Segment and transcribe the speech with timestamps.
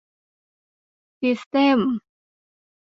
[1.19, 1.95] ซิสเท็มส์